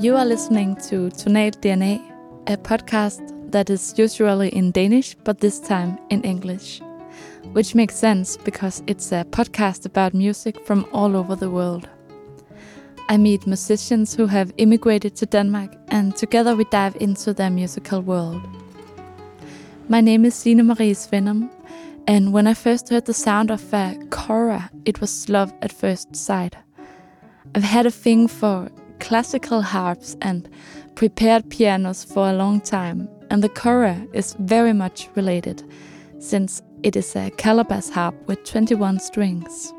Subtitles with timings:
[0.00, 2.00] You are listening to Tonal DNA,
[2.46, 3.20] a podcast
[3.52, 6.80] that is usually in Danish, but this time in English.
[7.52, 11.86] Which makes sense because it's a podcast about music from all over the world.
[13.10, 18.00] I meet musicians who have immigrated to Denmark, and together we dive into their musical
[18.00, 18.40] world.
[19.90, 21.50] My name is Signe Marie Svennum,
[22.06, 26.16] and when I first heard the sound of a kora, it was love at first
[26.16, 26.56] sight.
[27.54, 30.48] I've had a thing for classical harps and
[30.94, 35.62] prepared pianos for a long time, and the kora is very much related,
[36.18, 39.72] since it is a calabash harp with 21 strings.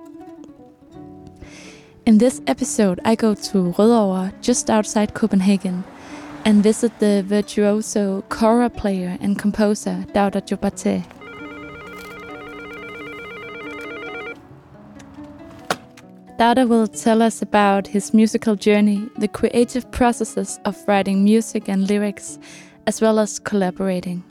[2.05, 5.83] In this episode, I go to Rødovre, just outside Copenhagen,
[6.43, 11.20] and visit the virtuoso kora player and composer Dawda Jobarteh.
[16.41, 21.87] Dawda will tell us about his musical journey, the creative processes of writing music and
[21.87, 22.39] lyrics,
[22.87, 24.23] as well as collaborating.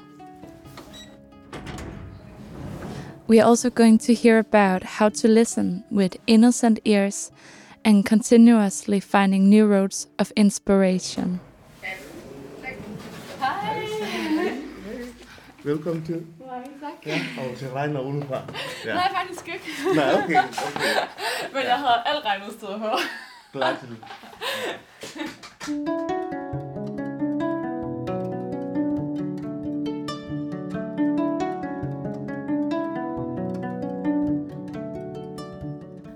[3.29, 7.31] We are also going to hear about how to listen with innocent ears
[7.85, 11.39] and continuously finding new roads of inspiration.
[15.65, 16.23] Velkommen til.
[16.39, 16.80] Nej, tak.
[17.07, 18.41] Ja, og til regner udenfra.
[18.87, 18.95] Ja.
[18.95, 19.65] Nej, faktisk ikke.
[19.95, 20.23] Nej, okay.
[20.25, 20.43] okay.
[21.55, 22.91] Men jeg havde alt regnet stået på.
[23.53, 23.97] Klar til.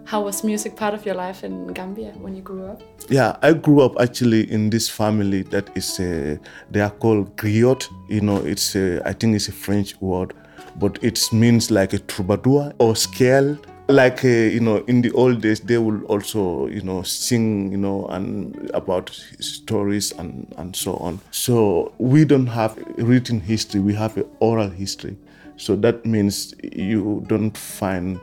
[0.06, 2.82] How was music part of your life in Gambia when you grew up?
[3.10, 6.36] Yeah, I grew up actually in this family that is, uh,
[6.70, 7.88] they are called griot.
[8.08, 10.32] You know, it's, uh, I think it's a French word,
[10.76, 13.58] but it means like a troubadour or scale.
[13.88, 17.76] Like, uh, you know, in the old days, they will also, you know, sing, you
[17.76, 21.20] know, and about stories and, and so on.
[21.32, 25.18] So we don't have written history, we have an oral history.
[25.56, 28.18] So that means you don't find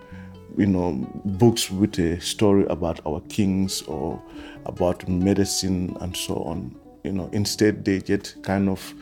[0.58, 0.94] you know,
[1.26, 4.22] books with a story about our kings or
[4.66, 6.76] about medicine and so on.
[7.03, 8.94] You know, instead they get kind of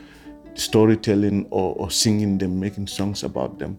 [0.54, 3.78] storytelling or, or singing them, making songs about them.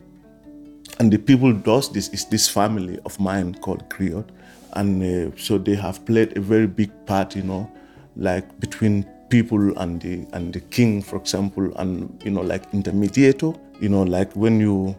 [0.99, 4.27] And the people does this is this family of mine called Griot,
[4.73, 7.71] and uh, so they have played a very big part, you know,
[8.15, 13.57] like between people and the and the king, for example, and you know, like intermediator,
[13.79, 14.95] you know, like when you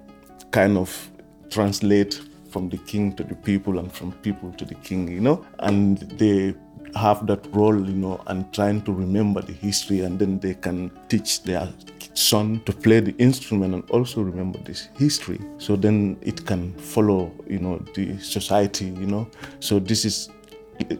[0.50, 1.10] kind of
[1.50, 5.44] translate from the king to the people and from people to the king, you know,
[5.60, 6.54] and they
[6.94, 10.90] have that role, you know, and trying to remember the history, and then they can
[11.08, 11.68] teach their
[12.14, 15.40] son to play the instrument and also remember this history.
[15.58, 19.26] So then it can follow, you know, the society, you know.
[19.60, 20.28] So this is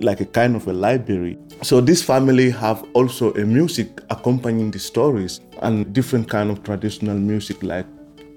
[0.01, 1.39] like a kind of a library.
[1.63, 7.17] So this family have also a music accompanying the stories and different kind of traditional
[7.17, 7.87] music like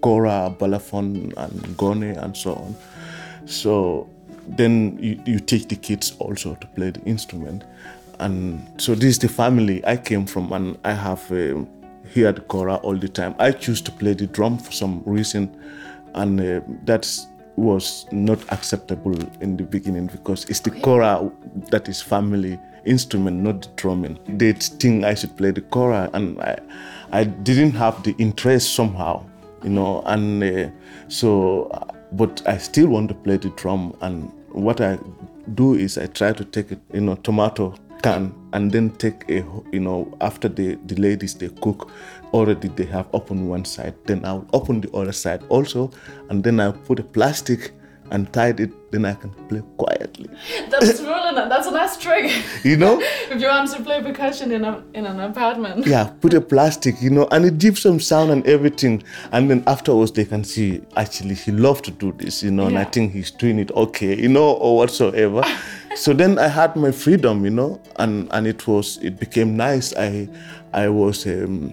[0.02, 2.76] kora, balafon, and gone, and so on.
[3.46, 4.10] So
[4.48, 7.64] then you, you teach the kids also to play the instrument.
[8.20, 11.68] And so this is the family I came from, and I have um,
[12.14, 13.36] heard kora all the time.
[13.40, 15.54] I choose to play the drum for some reason,
[16.14, 17.08] and uh, that
[17.58, 21.30] was not acceptable in the beginning because it's the kora
[21.72, 24.20] that is family instrument, not the drumming.
[24.28, 26.60] They think I should play the kora, and I,
[27.12, 29.26] I didn't have the interest somehow,
[29.64, 30.70] you know, and uh,
[31.08, 31.70] so
[32.18, 33.96] but I still want to play the drum.
[34.02, 34.98] And what I
[35.54, 39.44] do is I try to take a you know tomato can and then take a
[39.72, 41.90] you know after the the ladies they cook
[42.34, 45.92] already they have opened one side then I'll open the other side also
[46.30, 47.72] and then I put a plastic
[48.12, 50.30] and tied it then I can play quietly.
[50.70, 52.32] That's really that's a nice trick.
[52.64, 53.02] you know?
[53.32, 55.86] If you want to play percussion in a in an apartment.
[55.86, 59.04] yeah put a plastic you know and it gives some sound and everything.
[59.32, 62.78] And then afterwards they can see actually he loved to do this you know and
[62.78, 65.44] i think he's doing it okay you know or whatsoever.
[65.96, 69.96] So then i had my freedom you know and and it was it became nice.
[69.96, 70.28] I
[70.74, 71.72] i was um,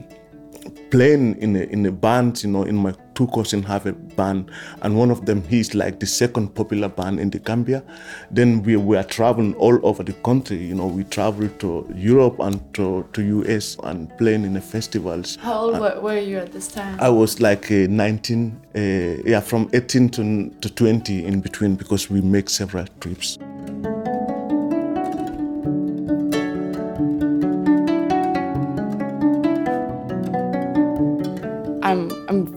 [0.93, 4.51] playing in a, in a band, you know, in my two cousins have a band,
[4.83, 7.83] and one of them he's like the second popular band in the Gambia.
[8.31, 12.61] Then we were traveling all over the country, you know, we traveled to Europe and
[12.75, 15.37] to, to US and playing in the festivals.
[15.37, 17.01] How old were, were you at this time?
[17.01, 18.79] I was like uh, 19, uh,
[19.25, 23.39] yeah, from 18 to, to 20 in between because we make several trips.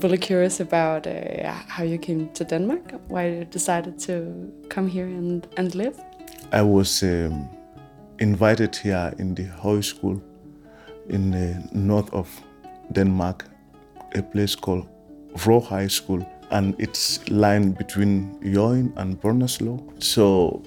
[0.01, 2.94] Really curious about uh, how you came to Denmark.
[3.07, 5.95] Why you decided to come here and and live.
[6.51, 7.47] I was um,
[8.19, 10.21] invited here in the high school
[11.09, 12.27] in the north of
[12.92, 13.45] Denmark,
[14.15, 14.88] a place called
[15.36, 19.80] Vrå High School, and it's lying between Hjørring and Brønderslev.
[20.00, 20.62] So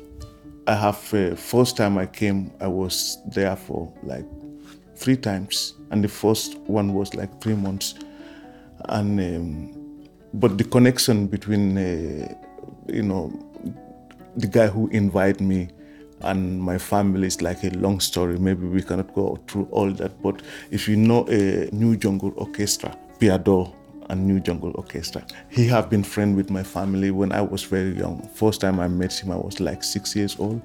[0.67, 4.27] I have uh, first time I came, I was there for like
[4.97, 7.95] three times, and the first one was like three months,
[8.87, 12.35] and um, but the connection between uh,
[12.89, 13.33] you know
[14.37, 15.69] the guy who invited me
[16.23, 18.39] and my family is like a long story.
[18.39, 20.21] Maybe we cannot go through all that.
[20.23, 23.73] But if you know a New Jungle Orchestra, Pierre Dørge
[24.11, 27.97] and New Jungle Orchestra, he have been friend with my family when I was very
[27.97, 28.29] young.
[28.35, 30.61] First time I met him, I was like six years old.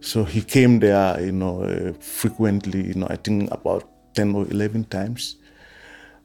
[0.00, 2.86] So he came there, you know, uh, frequently.
[2.86, 3.84] You know, I think about
[4.14, 5.36] ten or eleven times.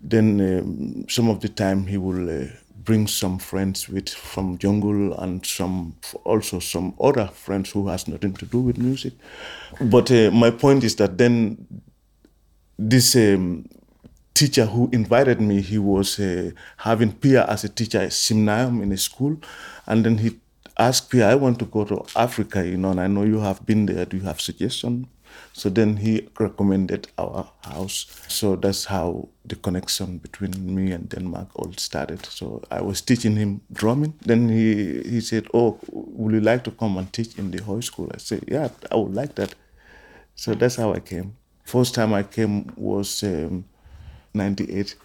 [0.02, 2.30] Then um, some of the time he will.
[2.30, 2.48] Uh,
[2.90, 8.34] bring some friends with from jungle and some also some other friends who has nothing
[8.34, 9.14] to do with music.
[9.80, 11.68] But uh, my point is that then
[12.80, 13.66] this um,
[14.34, 18.92] teacher who invited me, he was uh, having Pierre as a teacher at Simnayum in
[18.92, 19.38] a school,
[19.86, 20.40] and then he
[20.78, 23.66] asked Pierre, "I want to go to Africa, you know, and I know you have
[23.66, 24.06] been there.
[24.06, 25.08] Do you have suggestion?"
[25.54, 28.06] So then he recommended our house.
[28.28, 32.26] So that's how the connection between me and Denmark all started.
[32.26, 34.14] So I was teaching him drumming.
[34.26, 37.82] Then he, he said, Oh, would you like to come and teach in the high
[37.82, 38.10] school?
[38.14, 39.56] I said, Yeah, I would like that.
[40.36, 41.36] So that's how I came.
[41.66, 43.66] First time I came was um,
[44.34, 44.96] 98.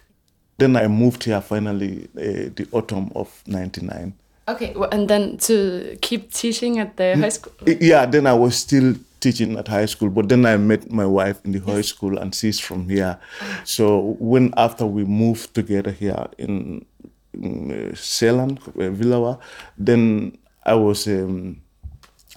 [0.57, 4.13] Then I moved here finally uh, the autumn of 99.
[4.47, 7.51] Okay, and then to keep teaching at the high school?
[7.65, 8.95] Yeah, then I was still
[9.25, 11.67] teaching at high school, but then I met my wife in the yes.
[11.67, 13.17] high school and she's from here.
[13.63, 16.85] So when after we moved together here in,
[17.33, 19.35] in uh, Zeeland, uh,
[19.79, 21.61] then I was, um,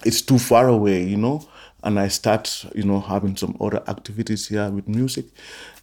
[0.03, 1.47] it's too far away, you know,
[1.83, 5.25] and I start, you know, having some other activities here with music.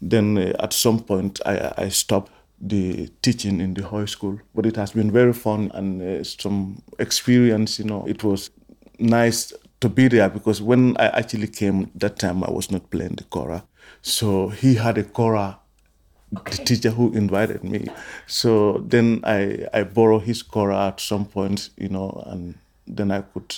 [0.02, 4.66] Then uh, at some point I, I stopped the teaching in the high school, but
[4.66, 8.50] it has been very fun and uh, some experience, you know, it was
[8.98, 13.16] nice to be there because when I actually came that time, I was not playing
[13.16, 13.64] the kora.
[14.02, 15.58] So he had a kora,
[16.36, 16.56] okay.
[16.56, 17.86] the teacher who invited me.
[18.26, 22.54] So then I, I borrow his kora at some point, you know, and
[22.86, 23.54] then I could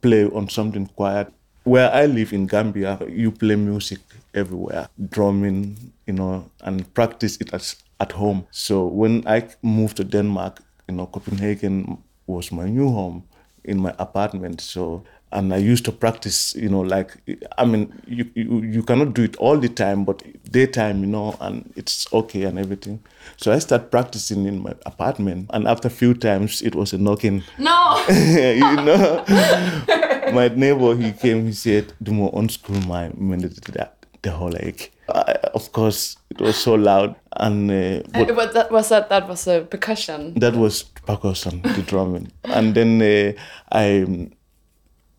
[0.00, 1.32] play on something quiet.
[1.64, 3.98] Where I live in Gambia, you play music
[4.34, 8.46] everywhere, drumming, you know, and practice it at, at home.
[8.50, 13.24] So when I moved to Denmark, you know, Copenhagen was my new home
[13.64, 14.60] in my apartment.
[14.60, 17.16] So and I used to practice, you know, like
[17.56, 21.36] I mean, you, you you cannot do it all the time, but daytime, you know,
[21.40, 23.00] and it's okay and everything.
[23.36, 26.98] So I started practicing in my apartment, and after a few times, it was a
[26.98, 27.42] knocking.
[27.58, 29.24] No, you know,
[30.32, 35.32] my neighbor he came, he said, "Do more unscrew my that the whole like." I,
[35.54, 39.46] of course, it was so loud, and uh, but, but that was that that was
[39.46, 40.34] a percussion.
[40.34, 43.32] That was percussion, the drumming, and then uh,
[43.72, 44.30] I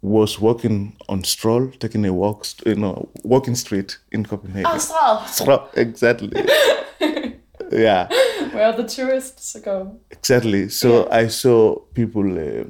[0.02, 4.66] was walking on Stroll, taking a walk, you know, walking street in Copenhagen.
[4.66, 5.28] Oh, Stroll.
[5.28, 6.32] Stroll, exactly.
[7.72, 8.08] yeah.
[8.52, 10.00] Where the tourists go.
[10.10, 10.70] Exactly.
[10.70, 11.16] So yeah.
[11.16, 12.64] I saw people uh,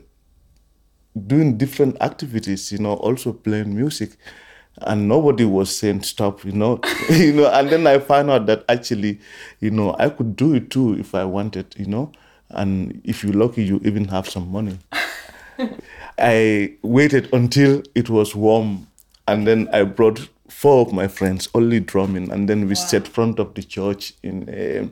[1.27, 4.17] doing different activities, you know, also playing music,
[4.81, 7.49] and nobody was saying stop, you know, you know.
[7.49, 9.19] And then I found out that actually,
[9.61, 12.11] you know, I could do it too if I wanted, you know.
[12.49, 14.77] And if you're lucky, you even have some money.
[16.17, 18.87] I waited until it was warm,
[19.27, 22.85] and then I brought four of my friends, only drumming, and then we wow.
[22.85, 24.87] sat front of the church in uh,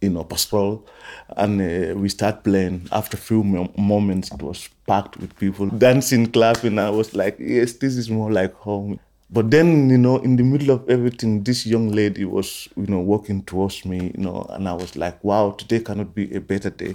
[0.00, 0.86] in a pastoral,
[1.36, 2.88] and uh, we start playing.
[2.92, 3.42] After a few
[3.76, 6.78] moments, it was packed with people dancing, clapping.
[6.78, 9.00] I was like, yes, this is more like home.
[9.30, 13.00] But then, you know, in the middle of everything, this young lady was, you know,
[13.00, 16.70] walking towards me, you know, and I was like, wow, today cannot be a better
[16.70, 16.94] day.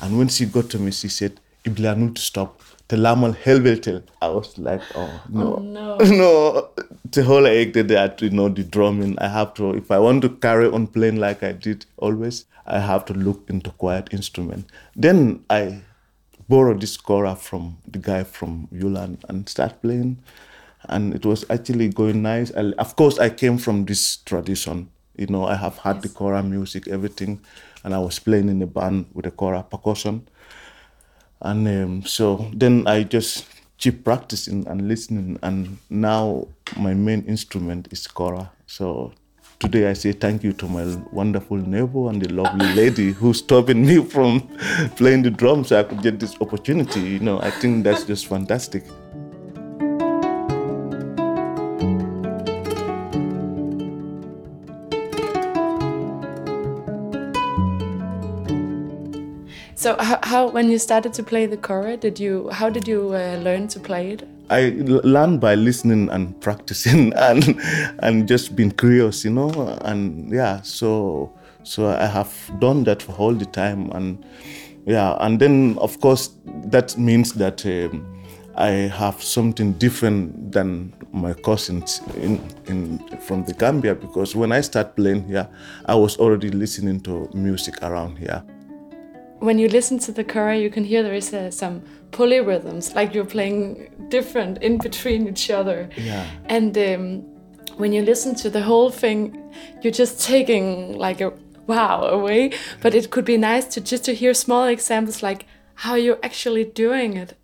[0.00, 2.60] And when she got to me, she said, Iblanul to stop.
[2.88, 4.02] The lamal helvetel.
[4.22, 5.56] I was like, oh no.
[5.56, 5.96] Oh, no.
[5.98, 6.68] no.
[7.10, 9.18] The whole egg that had, you know, the drumming.
[9.18, 12.78] I have to if I want to carry on playing like I did always, I
[12.78, 14.70] have to look into quiet instrument.
[14.96, 15.82] Then I
[16.48, 20.18] borrowed this kora from the guy from Jylland and start playing.
[20.88, 22.50] And it was actually going nice.
[22.56, 24.88] I, of course I came from this tradition.
[25.16, 26.04] You know, I have had yes.
[26.04, 27.40] the kora music, everything,
[27.84, 30.26] and I was playing in a band with the kora percussion
[31.40, 33.46] and um, so then I just
[33.78, 38.50] keep practicing and listening, and now my main instrument is kora.
[38.66, 39.12] So
[39.58, 43.86] today I say thank you to my wonderful neighbor and the lovely lady who's stopping
[43.86, 44.40] me from
[44.96, 47.00] playing the drums so I could get this opportunity.
[47.00, 48.84] You know, I think that's just fantastic.
[59.96, 63.38] How, how when you started to play the kora, did you how did you uh,
[63.42, 64.28] learn to play it?
[64.50, 67.60] I learned by listening and practicing and
[68.02, 73.12] and just being curious, you know, and yeah, so so I have done that for
[73.12, 74.24] all the time, and
[74.86, 76.30] yeah, and then of course
[76.66, 78.06] that means that um,
[78.56, 84.60] I have something different than my cousins in, in from the Gambia because when I
[84.62, 85.48] start playing here,
[85.86, 88.42] I was already listening to music around here.
[89.40, 93.14] When you listen to the kora, you can hear there is uh, some polyrhythms, like
[93.14, 95.88] you're playing different in between each other.
[95.96, 96.26] Yeah.
[96.46, 97.22] And um,
[97.76, 99.38] when you listen to the whole thing,
[99.82, 101.32] you're just taking like a
[101.66, 102.52] wow away.
[102.82, 106.64] But it could be nice to just to hear small examples like how you're actually
[106.64, 107.36] doing it.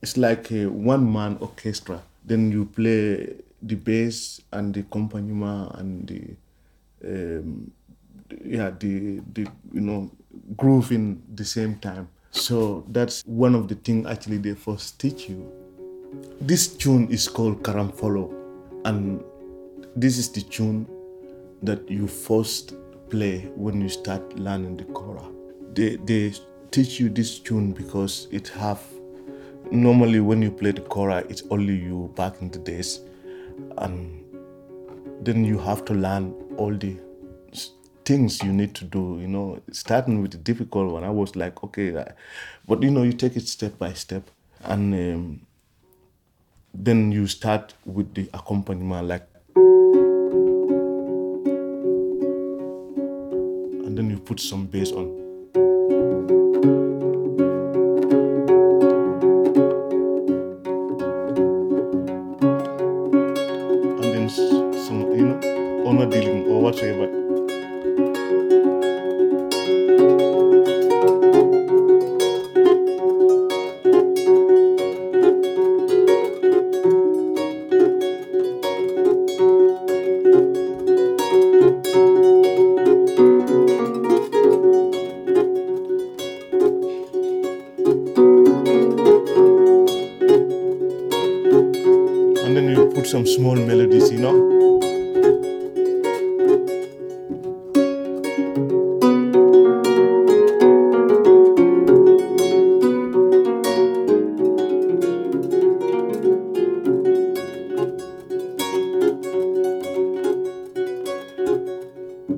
[0.00, 2.02] It's like a one man orchestra.
[2.24, 6.22] Then you play the bass and the accompaniment and the
[7.04, 7.70] um,
[8.44, 10.10] yeah the the you know
[10.56, 12.08] groove in the same time.
[12.30, 15.50] So that's one of the things actually they first teach you.
[16.40, 18.32] This tune is called Karamfolo,
[18.84, 19.22] and
[19.96, 20.86] this is the tune
[21.62, 22.74] that you first
[23.10, 25.24] play when you start learning the kora.
[25.74, 26.34] They they
[26.70, 28.82] teach you this tune because it have
[29.70, 33.00] normally when you play the kora it's only you back in the days
[33.78, 34.24] and
[35.22, 36.96] then you have to learn all the
[38.04, 41.04] things you need to do you know starting with the difficult one.
[41.04, 42.04] I was like okay
[42.66, 44.30] but you know you take it step by step
[44.62, 45.46] and um,
[46.72, 49.26] then you start with the accompaniment like
[53.94, 55.06] and then you put some bass on.
[64.02, 67.13] And then some you know honor dealing or whatsoever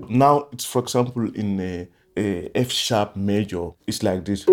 [0.08, 4.46] now it's for example in a, a F sharp major it's like this.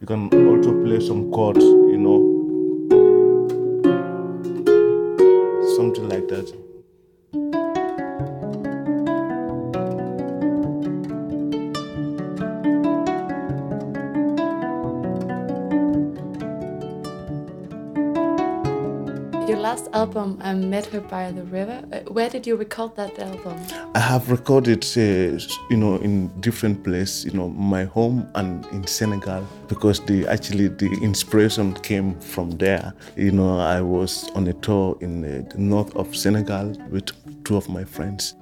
[0.00, 1.64] You can also play some chords
[20.16, 21.82] album, I Met Her by the River.
[21.92, 23.58] Uh, where did you record that album?
[23.96, 25.00] I have recorded, uh,
[25.70, 30.68] you know, in different places, you know, my home and in Senegal, because the actually
[30.68, 32.92] the inspiration came from there.
[33.16, 37.10] You know, I was on a tour in uh, the north of Senegal with
[37.44, 38.36] two of my friends.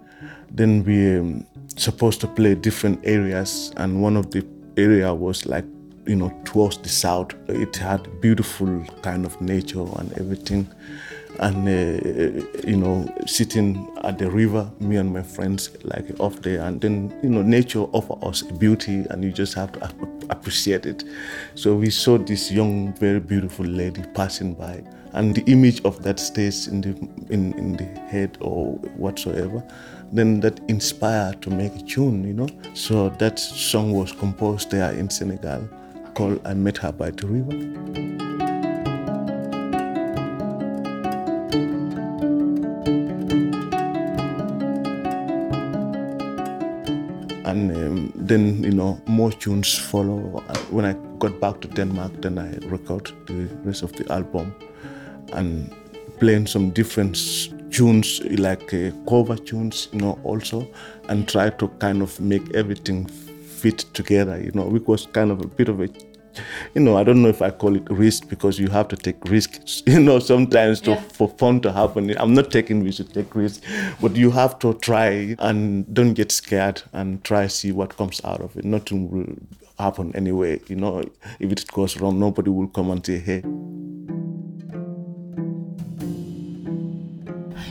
[0.51, 4.45] Then we um, supposed to play different areas, and one of the
[4.77, 5.65] area was like
[6.07, 10.67] you know towards the south it had beautiful kind of nature and everything
[11.41, 16.63] and uh, you know sitting at the river me and my friends like off there.
[16.63, 20.87] And then you know nature offer us beauty and you just have to ap- appreciate
[20.87, 21.05] it.
[21.55, 24.83] So we saw this young very beautiful lady passing by
[25.15, 26.91] and the image of that stays in the
[27.33, 29.63] in, in the head or whatsoever.
[30.13, 32.49] Then that inspired to make a tune you know.
[32.75, 35.69] So that song was composed there in senegal
[36.15, 38.42] called i met her by the river
[47.53, 50.19] and um, then you know more tunes follow.
[50.71, 54.55] When i got back to denmark then i record the rest of the album
[55.33, 55.71] and
[56.19, 57.17] playing some different
[57.71, 60.67] tunes like uh, cover tunes you know also
[61.09, 65.41] and try to kind of make everything fit together you know which was kind of
[65.41, 65.89] a bit of a
[66.75, 69.23] you know i don't know if i call it risk because you have to take
[69.25, 71.01] risks you know sometimes to, Yeah.
[71.19, 72.15] for fun to happen.
[72.19, 73.65] I'm not taking risks to take risks
[74.01, 78.41] but you have to try and don't get scared and try see what comes out
[78.41, 78.65] of it.
[78.65, 79.35] Nothing will
[79.79, 81.03] happen anyway you know.
[81.41, 83.43] If it goes wrong nobody will come and say hey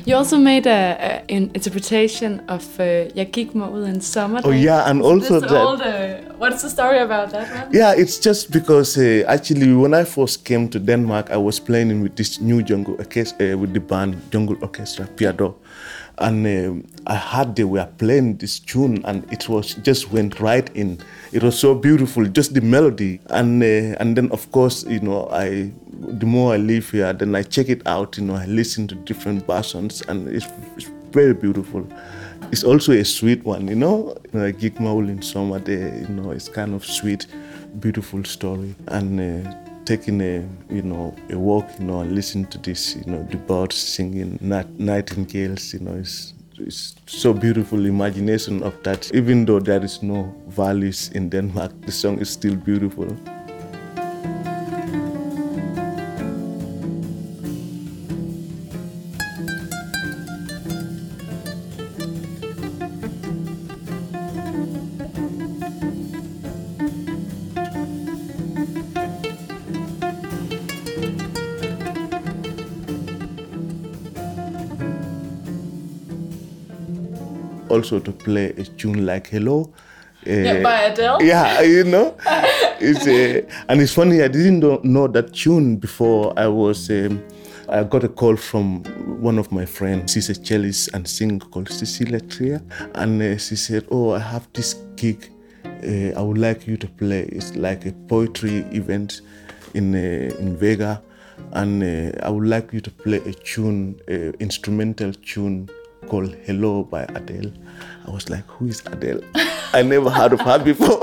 [0.06, 2.86] You also made a, a an interpretation of uh,
[3.18, 4.42] Jeg gik mig ud en sommer.
[4.46, 6.40] Oh yeah, and also This that.
[6.40, 7.76] what's the story about that one?
[7.76, 12.02] Yeah, it's just because uh, actually when I first came to Denmark, I was playing
[12.02, 15.54] with this new jungle orchestra uh, with the band Jungle Orchestra Pierre Dørge,
[16.22, 20.70] and um, I heard they were playing this tune, and it was just went right
[20.76, 21.00] in.
[21.32, 25.28] It was so beautiful, just the melody, and uh, and then of course you know
[25.30, 25.72] I.
[25.94, 28.18] The more I live here, then I check it out.
[28.18, 31.86] You know, I listen to different versions, and it's, it's very beautiful.
[32.52, 34.18] It's also a sweet one, you know.
[34.34, 37.28] Like Gig Maul in summer, there, you know, it's kind of sweet,
[37.80, 38.74] beautiful story.
[38.88, 39.54] And uh,
[39.86, 43.38] taking a, you know, a walk, you know, and listen to this, you know, the
[43.38, 49.12] birds singing, night- nightingales, you know, it's, it's so beautiful imagination of that.
[49.14, 53.08] Even though there is no valleys in Denmark, the song is still beautiful.
[77.72, 79.70] Also to play a tune like Hello.
[80.28, 81.18] Uh, Yeah, by Adele?
[81.24, 82.16] Yeah, you know,
[82.80, 84.22] it's uh, and it's funny.
[84.22, 86.34] I didn't know, know that tune before.
[86.38, 87.24] I was um,
[87.70, 88.84] I got a call from
[89.22, 90.12] one of my friends.
[90.14, 92.62] She's a cellist and singer called Cecilie Trier,
[92.96, 95.30] and uh, she said, "Oh, I have this gig.
[95.66, 97.22] Uh, I would like you to play.
[97.32, 99.22] It's like a poetry event
[99.74, 101.02] in uh, in Vega."
[101.54, 105.68] And uh, I would like you to play a tune, uh, instrumental tune
[106.08, 107.52] called Hello by Adele.
[108.08, 109.22] I was like, who is Adele?
[109.74, 111.00] I never heard of her before.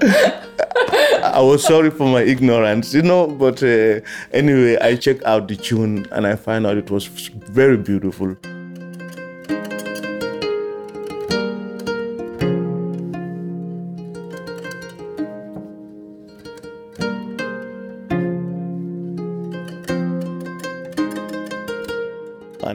[1.38, 4.00] I was sorry for my ignorance, you know, but uh,
[4.32, 8.36] anyway, I checked out the tune and I found out it was very beautiful.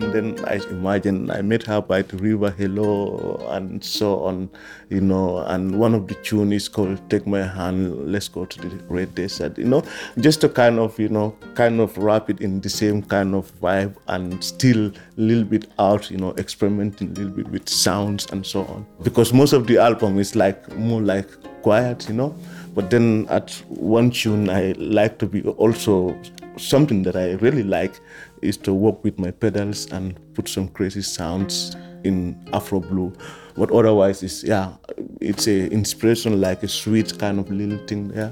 [0.03, 4.49] And then I imagine I met her by the river Hello and so on,
[4.89, 5.39] you know.
[5.39, 9.15] And one of the tune is called "Take My Hand, Let's Go to the Red
[9.15, 9.83] Desert," you know,
[10.19, 13.51] just to kind of, you know, kind of wrap it in the same kind of
[13.61, 18.27] vibe and still a little bit out, you know, experimenting a little bit with sounds
[18.31, 18.85] and so on.
[19.03, 21.29] Because most of the album is like more like
[21.61, 22.35] quiet, you know.
[22.75, 26.17] But then at one tune, I like to be also
[26.57, 27.99] something that I really like
[28.43, 33.13] is to work with my pedals and put some crazy sounds in Afro Blue.
[33.55, 34.73] But otherwise, it's yeah,
[35.21, 38.31] it's a inspiration like a sweet kind of little thing Yeah.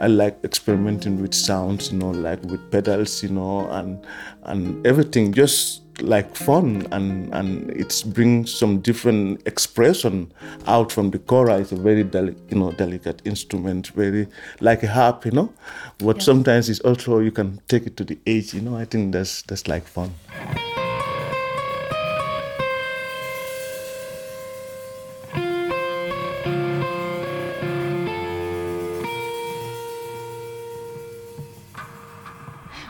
[0.00, 4.06] I like experimenting with sounds, you know, like with pedals, you know, and
[4.44, 10.32] and everything just like fun and and it's brings some different expression
[10.66, 11.58] out from the kora.
[11.58, 14.26] It's a very deli- you know delicate instrument, very
[14.60, 15.52] like a harp, you know.
[15.98, 18.76] But sometimes it's also you can take it to the edge, you know.
[18.76, 20.12] I think that's that's like fun.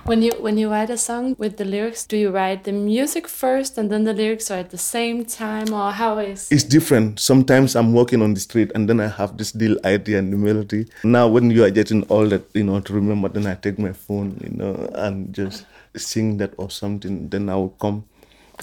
[0.08, 3.28] When you when you write a song with the lyrics, do you write the music
[3.28, 6.50] first and then the lyrics are at the same time, or how is?
[6.50, 7.20] it's different.
[7.20, 10.38] Sometimes I'm walking on the street and then I have this little idea and the
[10.38, 10.86] melody.
[11.04, 14.40] Now, when you are getting older, you know, to remember, then I take my phone,
[14.42, 17.28] you know, and just sing that or something.
[17.28, 18.06] Then I will come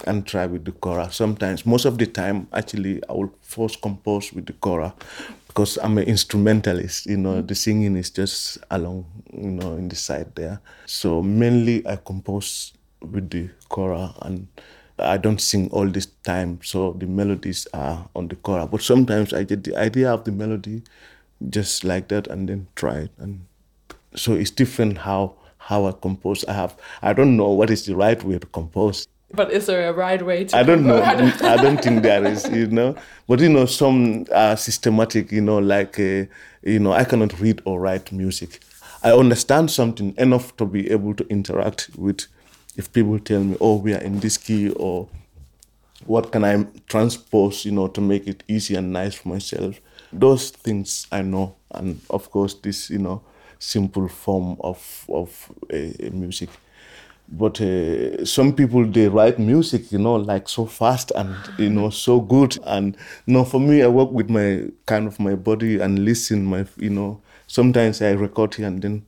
[0.07, 1.15] and try with the chorus.
[1.15, 4.95] Sometimes, most of the time, actually, I will first compose with the kora
[5.55, 7.05] because I'm an instrumentalist.
[7.05, 7.47] You know, mm.
[7.47, 10.59] the singing is just along, you know, in the side there.
[10.85, 14.47] So mainly, I compose with the kora and
[14.99, 18.67] I don't sing all this time, so the melodies are on the kora.
[18.67, 20.83] But sometimes I get the idea of the melody
[21.49, 23.11] just like that and then try it.
[23.17, 23.45] And
[24.13, 26.43] so it's different how how I compose.
[26.45, 29.07] I have I don't know what is the right way to compose.
[29.35, 30.57] But is there a right way to?
[30.57, 31.01] I don't know.
[31.01, 32.95] I don't think there is, you know.
[33.27, 35.31] But you know, some are systematic.
[35.31, 36.25] You know, like uh,
[36.63, 38.59] you know, I cannot read or write music.
[39.03, 42.27] I understand something enough to be able to interact with.
[42.77, 45.07] If people tell me, "Oh, we are in this key," or
[46.05, 49.79] what can I transpose, you know, to make it easy and nice for myself.
[50.11, 53.21] Those things I know, and of course, this, you know,
[53.59, 56.49] simple form of of uh, music
[57.29, 61.89] but uh, some people they write music you know like so fast and you know
[61.89, 62.57] so good.
[62.65, 66.45] And you know for me i work with my kind of my body and listen
[66.45, 67.21] my you know.
[67.47, 69.05] Sometimes i record here and then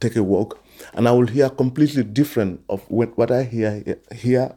[0.00, 0.62] take a walk.
[0.94, 3.82] And i will hear completely different of what, what i hear
[4.14, 4.54] here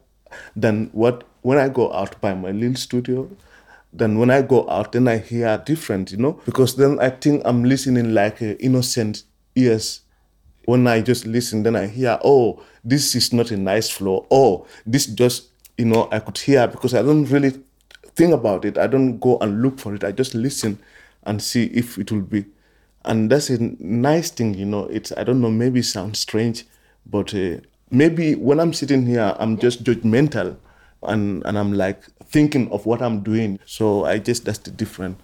[0.55, 3.29] than what when i go out by my little studio
[3.91, 6.39] then when i go out then i hear different you know.
[6.45, 9.23] Because then i think i'm listening like uh, innocent
[9.55, 10.01] ears
[10.65, 14.27] when I just listen, then I hear, oh, this is not a nice flow.
[14.29, 17.53] Oh, this just, you know, I could hear because I don't really
[18.15, 18.77] think about it.
[18.77, 20.03] I don't go and look for it.
[20.03, 20.79] I just listen
[21.23, 22.45] and see if it will be.
[23.03, 24.85] And that's a nice thing, you know.
[24.85, 26.65] It's, I don't know, maybe it sounds strange,
[27.05, 27.57] but uh,
[27.89, 30.57] maybe when I'm sitting here, I'm just judgmental
[31.03, 33.59] and, and I'm like thinking of what I'm doing.
[33.65, 35.19] So I just, that's the difference.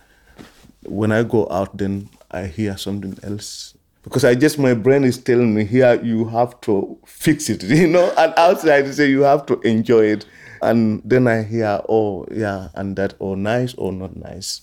[0.84, 3.77] When I go out, then I hear something else
[4.08, 7.88] because I just my brain is telling me here you have to fix it, you
[7.88, 10.26] know, and outside say you have to enjoy it.
[10.62, 14.62] And then I hear, oh yeah, and that, oh nice or not nice.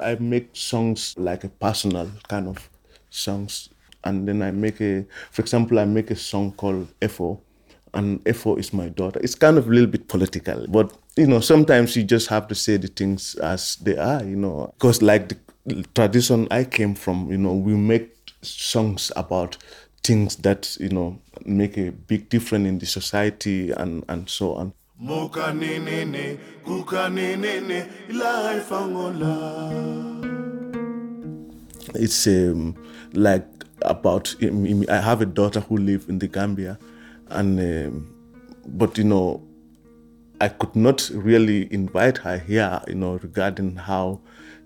[0.00, 2.70] I make songs like a personal kind of
[3.10, 3.70] songs
[4.04, 7.40] and then I make a, for example, I make a song called Efo,
[7.92, 9.20] and Efo is my daughter.
[9.22, 12.54] It's kind of a little bit political, but you know, sometimes you just have to
[12.54, 17.30] say the things as they are, you know, because like the tradition I came from,
[17.30, 19.56] you know, we make songs about
[20.02, 24.72] things that you know make a big difference in the society and and so on.
[31.94, 32.74] It's um,
[33.12, 33.46] like
[33.84, 36.78] about I have a daughter who lives in the Gambia,
[37.28, 38.14] and um,
[38.66, 39.42] but you know,
[40.40, 44.20] I could not really invite her here, you know, regarding how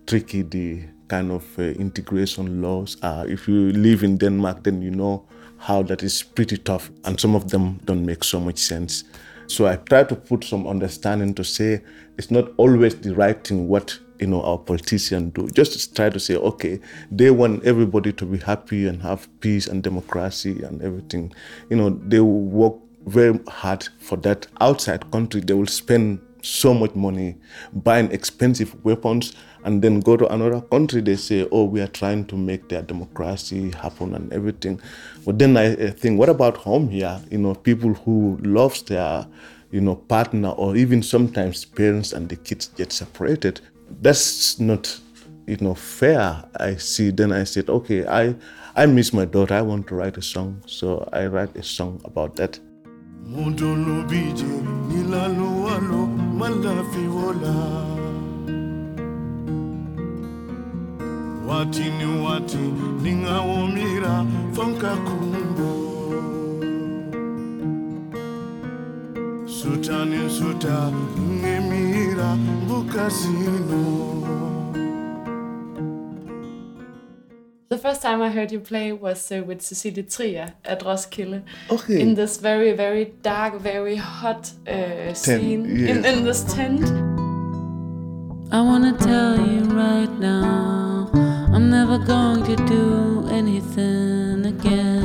[0.06, 3.26] tricky the kind of uh, integration laws are.
[3.26, 5.26] If you live in Denmark, then you know
[5.58, 9.04] how that is pretty tough, and some of them don't make so much sense.
[9.46, 11.82] So I try to put some understanding to say
[12.18, 15.48] it's not always the right thing what you know our politicians do.
[15.48, 19.82] Just try to say, okay, they want everybody to be happy and have peace and
[19.82, 21.32] democracy and everything.
[21.70, 22.74] You know, they will work
[23.06, 24.46] very hard for that.
[24.60, 27.36] Outside country, they will spend so much money
[27.72, 32.24] buying expensive weapons and then go to another country they say oh we are trying
[32.24, 34.80] to make their democracy happen and everything
[35.26, 39.26] but then i think what about home here you know people who loves their
[39.72, 43.60] you know partner or even sometimes parents and the kids get separated
[44.00, 45.00] that's not
[45.46, 46.44] you know fair.
[46.58, 48.34] I see then i said okay i
[48.76, 49.54] i miss my daughter.
[49.54, 50.62] I want to write a song.
[50.66, 52.58] So i write a song about that.
[61.48, 62.58] Wati ni wati
[64.52, 65.70] fankakumbo
[69.46, 70.92] sutani suta
[72.18, 72.36] ngemira
[72.68, 74.08] bukasino
[77.70, 81.42] The first time I heard you play was uh, with Cecilie Trier at Roskilde.
[81.70, 82.00] Okay.
[82.00, 85.90] In this very, very dark, very hot uh, scene yes.
[85.90, 86.82] in, in this tent.
[88.50, 91.10] I wanna tell you right now,
[91.52, 94.58] I'm never going to do anything again.
[94.58, 94.97] Again.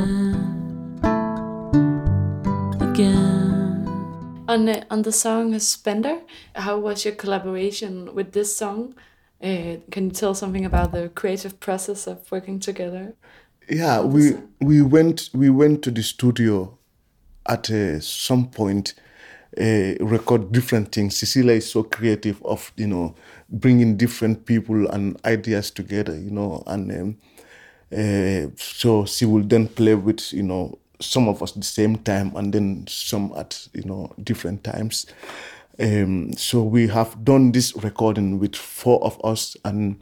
[4.54, 6.20] On, uh, on the song Spender,
[6.54, 8.94] how was your collaboration with this song?
[9.42, 13.14] Uh, can you tell something about the creative process of working together?
[13.68, 16.78] Yeah, we we went we went to the studio
[17.48, 18.94] at uh, some point
[19.60, 21.18] uh, record different things.
[21.18, 23.16] Cecilie is so creative of you know
[23.48, 27.16] bringing different people and ideas together, you know, and um,
[27.92, 32.34] uh, so she will then play with you know some of us the same time
[32.36, 35.06] and then some at you know different times.
[35.78, 40.00] Um, so we have done this recording with four of us, and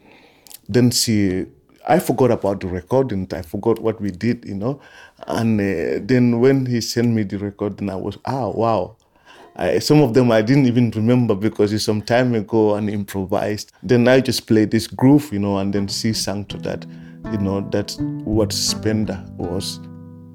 [0.68, 1.46] then she.
[1.88, 3.26] I forgot about the recording.
[3.32, 4.80] I forgot what we did, you know.
[5.26, 8.96] And uh, then when he sent me the recording, I was, ah, wow.
[9.56, 13.72] I, some of them I didn't even remember because it's some time ago and improvised.
[13.82, 16.86] Then I just played this groove, you know, and then she sang to that.
[17.32, 19.80] You know, that's what Spender was.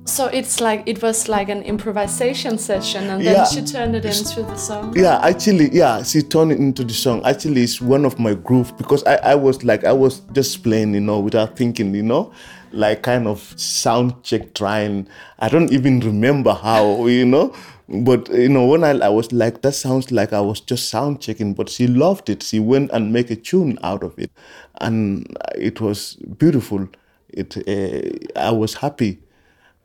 [0.08, 3.43] So it's like it was like an improvisation session, and then Yeah.
[3.46, 4.93] she turned it into the song.
[4.96, 7.22] Yeah, actually, yeah, she turned it into the song.
[7.26, 10.93] Actually, it's one of my groove because I, I was like, I was just playing,
[10.93, 12.32] you know, without thinking, you know,
[12.72, 15.08] like kind of sound check trying.
[15.39, 17.54] I don't even remember how, you know,
[17.89, 21.22] But you know, when I, I was like, that sounds like I was just sound
[21.22, 22.43] checking, but she loved it.
[22.43, 24.32] She went and make a tune out of it,
[24.82, 26.88] and it was beautiful.
[27.30, 29.20] It uh, I was happy.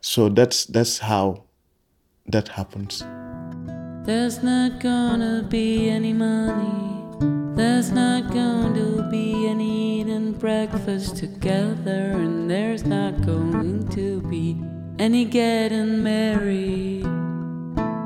[0.03, 1.45] So that's that's how
[2.27, 2.99] that happens.
[4.05, 6.83] There's not gonna be any money.
[7.55, 14.59] There's not going to be any eating breakfast together, and there's not going to be
[14.99, 17.05] any getting married.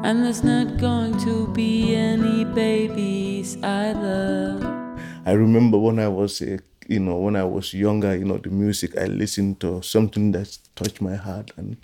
[0.05, 4.59] And there's not going to be any babies either.
[5.25, 6.57] I remember when I was, uh,
[6.87, 10.57] you know, when I was younger, you know, the music I listened to something that
[10.75, 11.77] touched my heart and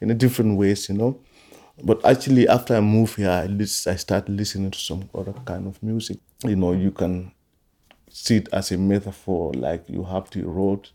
[0.00, 1.20] in a different ways, you know.
[1.84, 5.66] But actually, after I moved here, I, list, I started listening to some other kind
[5.66, 6.18] of music.
[6.44, 7.32] You know, you can
[8.10, 10.88] see it as a metaphor, like you have the road,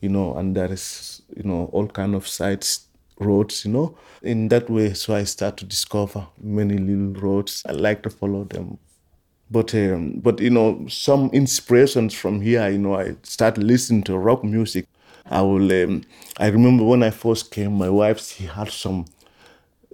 [0.00, 2.86] you know, and there is, you know, all kind of sides
[3.18, 3.96] roads, you know.
[4.22, 7.62] In that way, so I start to discover many little roads.
[7.68, 8.78] I like to follow them.
[9.50, 14.18] But um, but you know, some inspirations from here, you know, I start listening to
[14.18, 14.86] rock music.
[15.26, 15.72] I will.
[15.72, 16.02] Um,
[16.38, 19.06] I remember when I first came, my wife she had some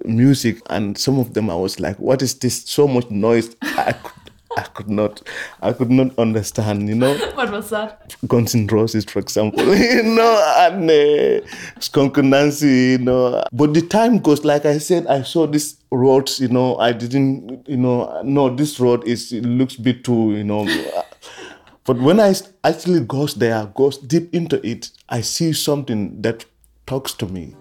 [0.04, 2.64] music, and some of them I was like, "What is this?
[2.64, 3.94] So much noise!" I
[4.56, 5.22] I could not,
[5.60, 6.88] I could not understand.
[6.88, 8.14] You know, What was that?
[8.26, 11.46] Guns N' Roses, for example, you know, and uh,
[11.80, 13.42] Skunk Anansie, you know.
[13.52, 17.68] But the time goes, like I said, I saw this road, you know, I didn't,
[17.68, 20.66] you know, no, this road is, it looks bit too, you know.
[21.86, 22.32] But when I
[22.64, 26.46] actually goes there, goes deep into it, I see something that
[26.86, 27.54] talks to me.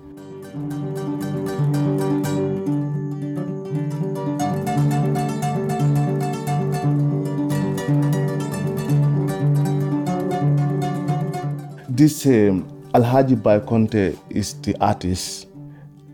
[12.04, 15.48] This um, Alhaji Bai Konte is the artist,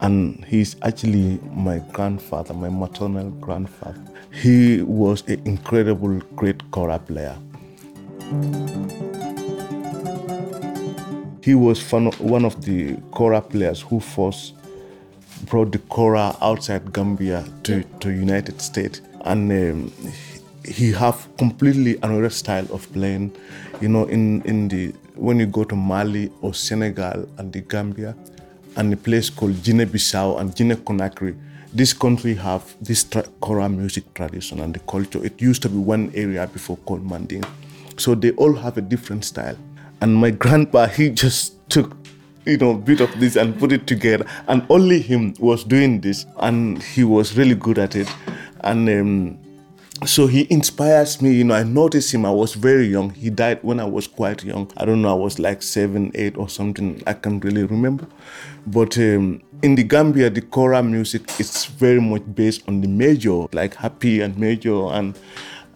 [0.02, 4.00] and he's actually my grandfather, my maternal grandfather.
[4.32, 7.36] He was an incredible, great kora player.
[11.42, 14.54] He was one of the kora players who first
[15.48, 19.92] brought the kora outside Gambia to to United States, and um,
[20.64, 23.32] he have completely another style of playing.
[23.82, 28.16] You know, in in the when you go to Mali or Senegal and the Gambia,
[28.78, 31.36] and a place called Guinea-Bissau and Guinea-Conakry,
[31.74, 35.24] this country have this tra- kora music tradition and the culture.
[35.24, 37.44] It used to be one area before called Manding.
[37.98, 39.58] So they all have a different style.
[40.02, 41.98] And my grandpa, he just took,
[42.46, 44.26] you know, a bit of this and put it together.
[44.48, 46.26] And only him was doing this.
[46.38, 48.08] And he was really good at it.
[48.62, 49.40] And um,
[50.06, 53.10] so he inspires me you know i noticed him i was very young.
[53.10, 54.72] He died when i was quite young.
[54.78, 57.02] I don't know i was like seven eight or something.
[57.06, 58.08] I can't really remember.
[58.66, 63.46] But um, in the gambia the kora music is very much based on the major
[63.52, 64.86] like happy and major.
[64.86, 65.18] And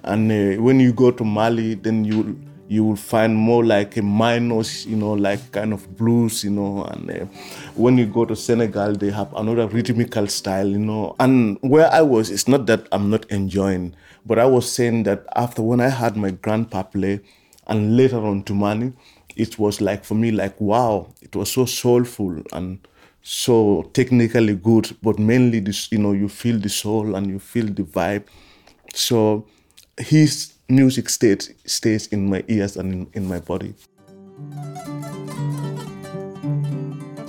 [0.03, 2.39] and uh, when you go to mali then you
[2.73, 6.83] you will find more like a minors, you know, like kind of blues, you know.
[6.86, 7.25] And uh,
[7.75, 11.15] when you go to Senegal, they have another rhythmical style, you know.
[11.19, 15.25] And where I was, it's not that I'm not enjoying, but I was saying that
[15.36, 17.21] after when I had my grandpa play,
[17.67, 18.93] and later on Toumani,
[19.36, 22.79] it was like for me like wow, it was so soulful and
[23.21, 27.65] so technically good, but mainly this, you know, you feel the soul and you feel
[27.65, 28.25] the vibe.
[28.93, 29.47] So
[29.97, 33.73] his music stays stays in my ears and in, in my body.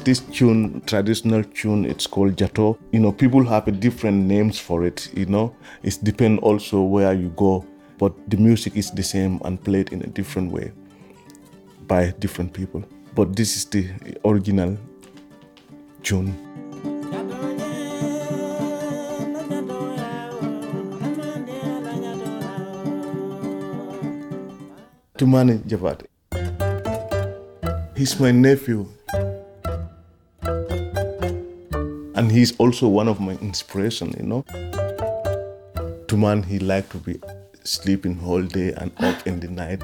[0.05, 2.79] This tune, traditional tune, it's called Jato.
[2.93, 5.09] You know, people have different names for it.
[5.17, 7.65] You know, it depends also where you go,
[7.97, 10.73] but the music is the same and played in a different way
[11.89, 12.85] by different people.
[13.15, 13.89] But this is the
[14.27, 14.77] original
[16.03, 16.35] tune.
[25.17, 26.07] Toumani Diabaté.
[27.97, 28.87] He's my nephew.
[32.25, 34.45] And he's also one of my inspiration, you know.
[36.09, 37.21] To man, he liked to be
[37.65, 39.81] sleeping whole day and up in the night.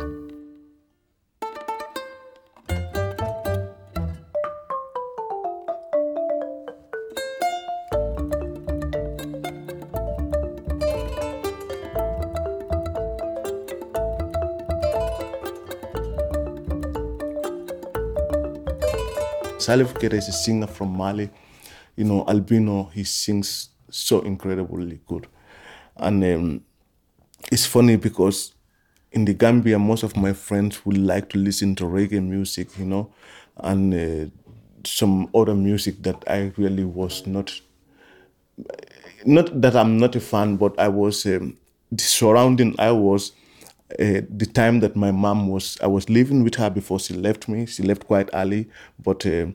[19.59, 21.29] Salif Keita is a singer from Mali.
[22.01, 25.27] You know, Albino, he sings so incredibly good.
[25.97, 26.65] And um,
[27.53, 28.55] it's funny because
[29.13, 32.87] in the Gambia, most of my friends would like to listen to reggae music, you
[32.87, 33.13] know,
[33.59, 34.31] and uh,
[34.85, 37.61] some other music that I really was not
[39.27, 41.57] not that I'm not a fan, but I was um,
[41.93, 43.33] the surrounding I was.
[43.99, 47.49] Uh, the time that my mom was, I was living with her before she left
[47.49, 47.67] me.
[47.67, 48.69] She left quite early,
[49.03, 49.47] but uh,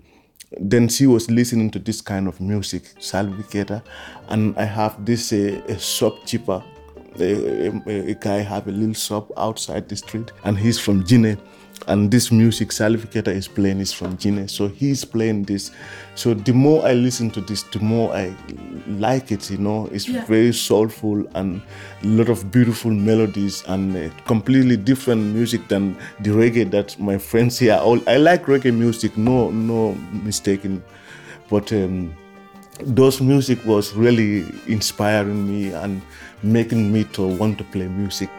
[0.60, 3.82] then she was listening to this kind of music, Salif Keita,
[4.30, 6.64] and I have this uh, a shopkeeper,
[7.20, 11.38] a, a, a guy have a little shop outside the street, and he's from Guinea
[11.88, 14.48] and this music Salif Keita is playing is from Guinea.
[14.48, 15.72] So he's playing this.
[16.16, 18.36] So the more I listen to this, the more I
[18.88, 19.50] like it.
[19.52, 20.26] You know, it's yeah.
[20.26, 21.62] very soulful and
[22.04, 27.18] a lot of beautiful melodies and uh, completely different music than the reggae that my
[27.18, 27.76] friends here.
[27.76, 30.84] All I like reggae music, no, no mistaken,
[31.50, 31.72] but.
[31.72, 32.16] Um,
[32.82, 36.02] those music was really inspiring me and
[36.44, 38.30] making me to want to play music.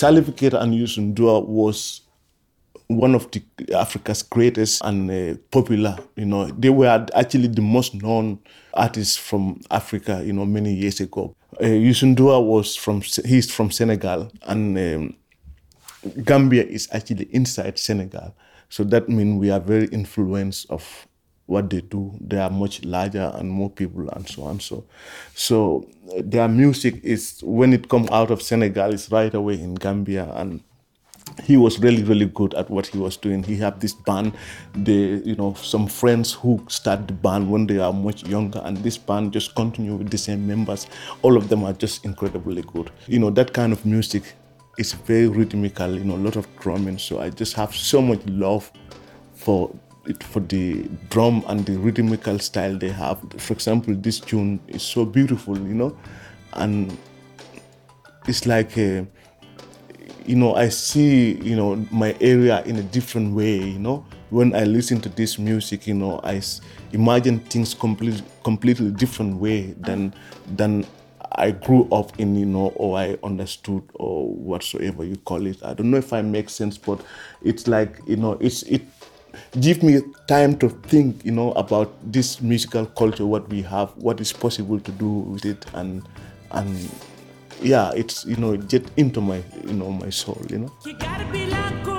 [0.00, 2.00] Salif Keita and Youssou N'Dour was
[2.86, 3.42] one of the
[3.74, 5.98] Africa's greatest and uh, popular.
[6.16, 8.38] You know, they were actually the most known
[8.72, 10.22] artists from Africa.
[10.24, 11.36] You know, many years ago.
[11.60, 15.16] Uh, Youssou N'Dour was from he's from Senegal, and um,
[16.24, 18.34] Gambia is actually inside Senegal.
[18.70, 21.06] So that means we are very influenced of
[21.50, 22.16] what they do.
[22.20, 24.60] They are much larger and more people and so on.
[24.60, 24.84] So,
[25.34, 29.74] so uh, their music is when it comes out of Senegal, it's right away in
[29.74, 30.32] Gambia.
[30.34, 30.62] And
[31.44, 33.42] he was really really good at what he was doing.
[33.42, 34.32] He had this band
[34.74, 38.60] they you know some friends who start the band when they are much younger.
[38.64, 40.86] And this band just continue with the same members.
[41.22, 42.90] All of them are just incredibly good.
[43.06, 44.34] You know that kind of music
[44.78, 46.98] is very rhythmical you know a lot of drumming.
[46.98, 48.70] So i just have so much love
[49.34, 49.70] for
[50.10, 53.18] it for the drum and the rhythmical style they have.
[53.38, 55.96] For example, this tune is so beautiful, you know,
[56.52, 56.96] and
[58.26, 59.06] it's like, a,
[60.26, 64.04] you know, I see, you know, my area in a different way, you know.
[64.30, 66.40] When I listen to this music, you know, I
[66.92, 70.14] imagine things completely, completely different way than
[70.54, 70.86] than
[71.32, 75.62] I grew up in, you know, or I understood or whatsoever you call it.
[75.64, 77.00] I don't know if I make sense, but
[77.42, 78.82] it's like, you know, it's it
[79.60, 84.20] give me time to think, you know, about this musical culture, what we have, what
[84.20, 86.02] is possible to do with it, and
[86.52, 86.90] and
[87.62, 90.72] yeah, it's you know, get into my you know my soul, you know.
[90.84, 91.89] You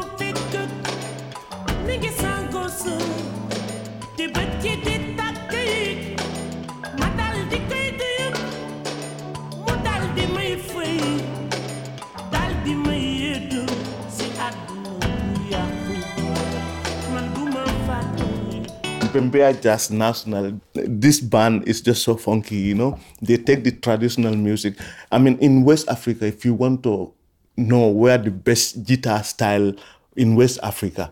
[19.11, 22.97] Bembeya Jazz National, this band is just so funky, you know.
[23.21, 24.75] They take the traditional music.
[25.11, 27.11] I mean, in West Africa, if you want to
[27.57, 29.73] know where the best guitar style
[30.15, 31.11] in West Africa,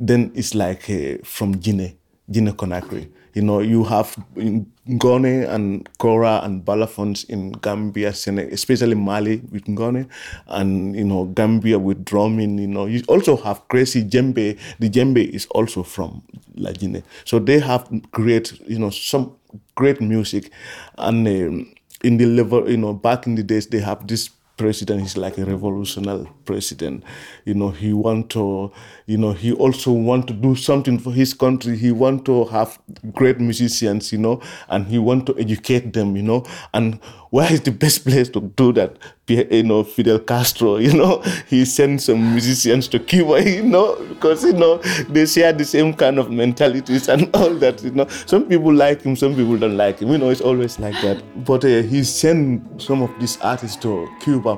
[0.00, 1.98] then it's like uh, from Guinea,
[2.30, 3.10] Guinea Conakry.
[3.34, 10.08] You know, you have Ngoni and Kora and balafons in Gambia, especially Mali with Ngoni,
[10.46, 12.58] and you know Gambia with drumming.
[12.58, 14.58] You know, you also have crazy djembe.
[14.78, 16.22] The djembe is also from
[16.54, 19.32] La Guinea, so they have great, you know, some
[19.74, 20.50] great music,
[20.98, 25.00] and um, in the level, you know, back in the days they have this president
[25.02, 27.02] he's like a revolutionary president.
[27.44, 28.72] You know he want to
[29.06, 31.76] you know he also want to do something for his country.
[31.76, 32.78] He want to have
[33.12, 36.44] great musicians you know and he want to educate them you know.
[36.72, 37.00] And
[37.34, 38.96] where is the best place to do that?
[39.26, 41.20] You know fidel castro you know?
[41.48, 43.96] He sent some musicians to cuba you know?
[44.08, 44.76] Because you know
[45.08, 48.06] they share the same kind of mentalities and all that you know?
[48.26, 50.12] Some people like him some people don't like him.
[50.12, 51.44] You know it's always like that.
[51.44, 54.56] But uh, he sent some of these artists to cuba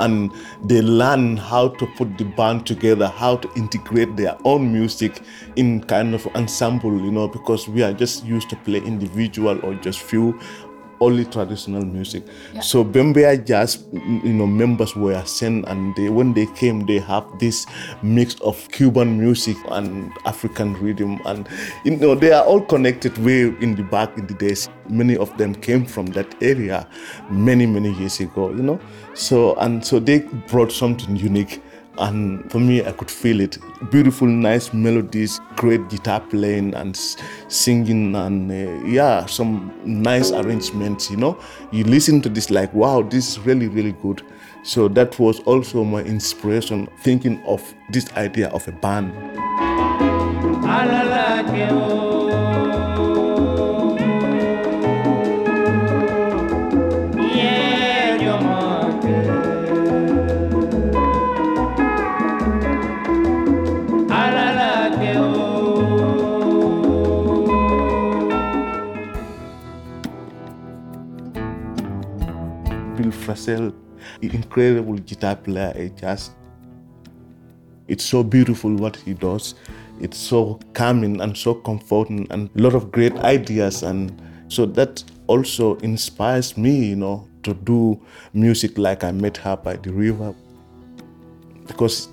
[0.00, 0.32] and
[0.64, 5.22] they learn how to put the band together, how to integrate their own music
[5.56, 9.74] in kind of ensemble, you know, because we are just used to play individual or
[9.74, 10.38] just few
[11.00, 12.24] only traditional music.
[12.52, 12.60] Yeah.
[12.60, 17.26] So Bembeya Jazz, you know, members were sent, and they, when they came, they have
[17.38, 17.66] this
[18.02, 21.48] mix of Cuban music and African rhythm, and
[21.84, 24.68] you know, they are all connected way in the back in the days.
[24.88, 26.88] Many of them came from that area
[27.30, 28.80] many many years ago, you know.
[29.14, 31.62] So and so they brought something unique
[31.98, 33.58] and for me i could feel it.
[33.90, 36.96] Beautiful nice melodies great guitar playing and
[37.48, 41.38] singing and uh, yeah some nice arrangements you know.
[41.72, 44.22] You listen to this like wow this is really really good.
[44.62, 49.12] So that was also my inspiration thinking of this idea of a band
[73.38, 73.72] Frisell,
[74.22, 75.72] incredible guitar player.
[75.76, 76.32] It just,
[77.86, 79.54] it's so beautiful what he does.
[80.00, 83.82] It's so calming and so comforting, and a lot of great ideas.
[83.82, 88.00] And so that also inspires me, you know, to do
[88.32, 90.34] music like I met her by the river.
[91.66, 92.08] Because,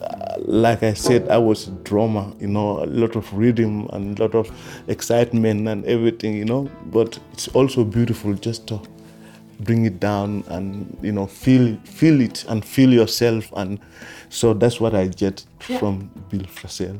[0.00, 4.18] uh, like I said, I was a drummer, you know, a lot of rhythm and
[4.18, 4.50] a lot of
[4.88, 6.70] excitement and everything, you know.
[6.86, 8.80] But it's also beautiful just to
[9.60, 13.78] bring it down and you know feel feel it and feel yourself and
[14.28, 15.78] so that's what I get Yeah.
[15.78, 16.98] from Bill Frisell.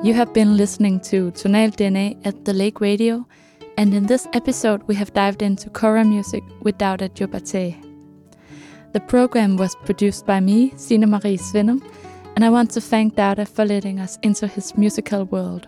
[0.00, 3.26] You have been listening to Tonal DNA at the Lake Radio,
[3.76, 7.74] and in this episode, we have dived into Kora music with Dawda Jobarteh.
[8.92, 11.82] The program was produced by me, Signe Marie Svennum,
[12.36, 15.66] and I want to thank Dawda for letting us into his musical world.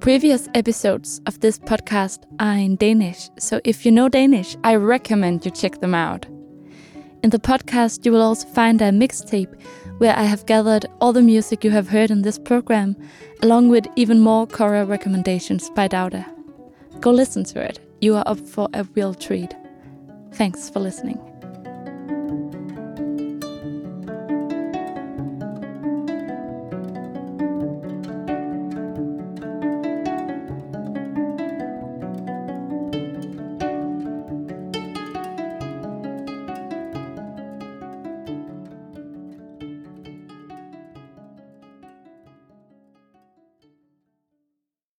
[0.00, 5.44] Previous episodes of this podcast are in Danish, so if you know Danish, I recommend
[5.44, 6.24] you check them out.
[7.22, 9.54] In the podcast, you will also find a mixtape
[10.02, 12.96] where I have gathered all the music you have heard in this program,
[13.40, 16.26] along with even more choral recommendations by Dawda.
[17.00, 17.78] Go listen to it.
[18.00, 19.54] You are up for a real treat.
[20.32, 21.31] Thanks for listening.